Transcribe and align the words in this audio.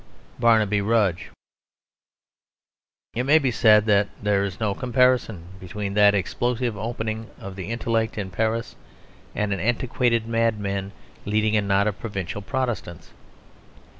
BARNABY 0.39 0.81
RUDGE 0.81 1.29
It 3.13 3.23
may 3.23 3.37
be 3.37 3.51
said 3.51 3.85
that 3.85 4.07
there 4.19 4.43
is 4.43 4.59
no 4.59 4.73
comparison 4.73 5.43
between 5.59 5.93
that 5.93 6.15
explosive 6.15 6.75
opening 6.75 7.29
of 7.39 7.55
the 7.55 7.69
intellect 7.69 8.17
in 8.17 8.31
Paris 8.31 8.75
and 9.35 9.53
an 9.53 9.59
antiquated 9.59 10.27
madman 10.27 10.91
leading 11.25 11.55
a 11.55 11.61
knot 11.61 11.85
of 11.85 11.99
provincial 11.99 12.41
Protestants. 12.41 13.11